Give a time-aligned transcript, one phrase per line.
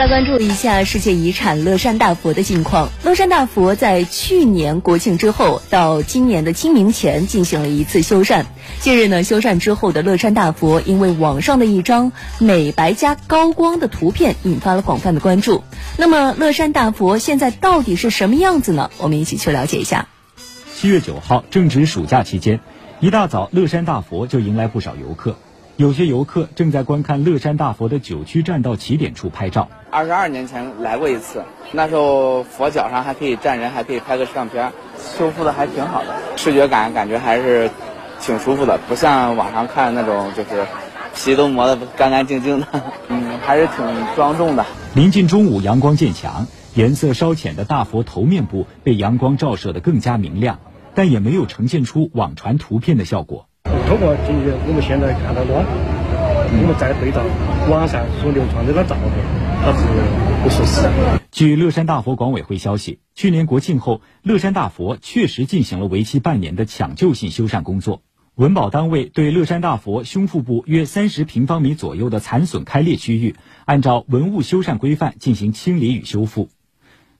[0.00, 2.88] 来关注一下世界遗产乐山大佛的近况。
[3.04, 8.46] 乐山大佛在去年国庆之后到今年的清明前进行了一次修缮。
[8.78, 15.64] 近日呢，修缮之后的乐山大佛因为网上的一张美白加高光的图片引发了广泛的关注。
[15.98, 18.90] 那么，乐山大佛现在到底是什么样子呢？
[18.96, 20.08] 我们一起去了解一下。
[20.74, 22.60] 七月九号正值暑假期间，
[23.00, 25.36] 一大早乐山大佛就迎来不少游客。
[25.80, 29.70] 有些游客正在观看乐山大佛的九曲栈道起点处拍照。
[29.90, 31.42] 二十二年前来过一次，
[31.72, 37.70] 那时候佛脚上还可以站人，还可以拍个相片，修复的还挺好的，视觉感感觉还是
[38.20, 40.66] 挺舒服的，不像网上看那种就是
[41.14, 42.66] 皮都磨得干干净净的，
[43.08, 44.66] 嗯，还是挺庄重的。
[44.94, 50.58] 临近中午，阳光渐强，颜色稍浅的大佛头面部被阳光照射得更加明亮，
[50.94, 53.46] 但也没有呈现出网传图片的效果。
[53.90, 54.30] 通过这
[54.68, 57.26] 我们现在看到的，我们再对照
[57.68, 59.10] 网上所流传这个照片。
[59.60, 59.84] 它是
[60.44, 60.88] 不属实。
[61.32, 68.02] 据乐山大佛管委会消息，去年国庆后，乐山大佛确实进行了为期半年的抢救性修缮工作。
[68.36, 76.48] 文保单位对乐山大佛胸腹部约三十平方米左右的残损开裂区域，按照文物修缮规范进行清理与修复，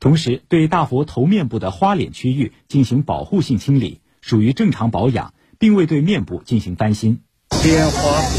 [0.00, 7.18] 同时对大佛头面部的花脸区域进行保护性清理，属于正常保养，并未对面部进行翻新。
[7.62, 8.34] 莲花壁。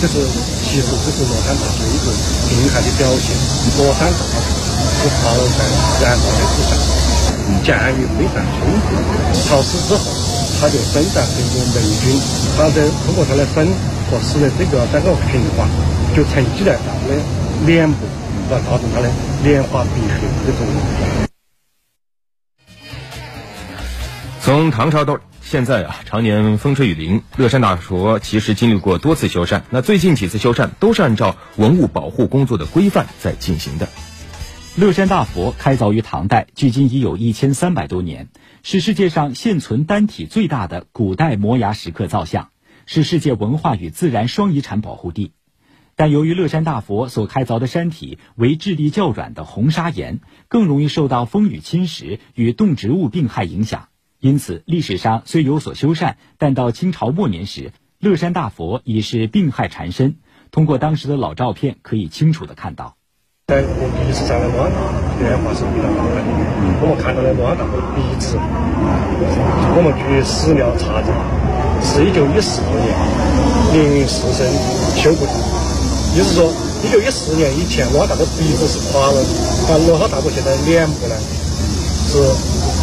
[0.00, 2.14] 就是，其实这是乐山大佛一个
[2.46, 3.34] 病害的表现。
[3.76, 5.58] 乐山大佛是泡在
[6.06, 6.78] 燃化的之上，
[7.64, 8.94] 鉴于非常充分，
[9.42, 10.06] 潮湿之后，
[10.60, 12.14] 它就生长成一种霉菌，
[12.56, 13.66] 它在通过它的粉
[14.08, 15.66] 和湿的这个整个循环，
[16.14, 17.18] 就沉积在它的
[17.66, 18.06] 脸部，
[18.52, 19.10] 来造成它的
[19.42, 20.76] 莲花闭合的作用。
[24.40, 29.62] 从唐朝到现在啊，常年风吹雨淋，乐山大佛其实经历过多次修缮。
[29.70, 33.88] 那最近几次修缮都是按照文物保护工作的规范在进行的。
[34.76, 38.28] 乐山大佛开凿于唐代，距今已有一千三百多年，
[38.62, 42.50] 是世界上现存单体最大的古代摩崖石刻造像，
[42.84, 45.32] 是世界文化与自然双遗产保护地。
[45.96, 53.88] 但由于乐山大佛所开凿的山体为质地较软的红砂岩，更容易受到风雨侵蚀与动植物病害影响。
[54.20, 60.16] 因此，历史上虽有所修缮，但到清朝末年时，乐山大佛已是病害缠身。
[60.50, 62.96] 通过当时的老照片，可以清楚的看到。
[63.46, 64.74] 在我第一次上来乐山
[65.22, 66.18] 变化是非常大的。
[66.82, 68.34] 我们看到的乐山大佛鼻子，
[69.72, 71.14] 我们据史料查证，
[71.80, 72.90] 是一九一四年
[73.72, 74.44] 凌云四圣
[74.98, 75.32] 修过的。
[76.16, 76.50] 就是说，
[76.82, 79.16] 一九一四年以前，乐山大佛鼻子是垮了，
[79.70, 81.14] 而乐山大佛现在脸部呢
[82.10, 82.18] 是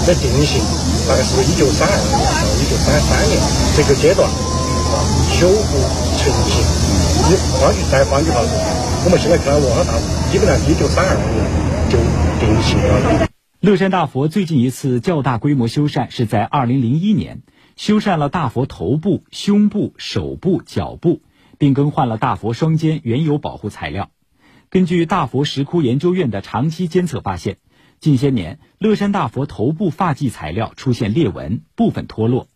[0.05, 0.61] 在定型。
[1.07, 3.37] 大概是一九三二年到一九三三年
[3.77, 4.27] 这个阶段
[5.37, 5.77] 修复
[6.17, 6.65] 成型。
[7.29, 8.41] 你换句再换句话，
[9.05, 9.93] 我们现在看到乐山大，
[10.31, 11.25] 基本上一九三二年
[11.89, 11.97] 就
[12.39, 13.27] 定型了。
[13.59, 17.43] 乐山大佛最近一次较大规模修缮是在二零零一年，
[17.75, 21.21] 修缮了大佛头部、胸部、手部、脚部，
[21.59, 24.09] 并更换了大佛双肩原有保护材料。
[24.71, 27.57] 根据大佛石窟研究院的长期监测发现。
[27.99, 32.47] 近些年，乐山大佛头部发髻材料出现裂纹，部分脱落，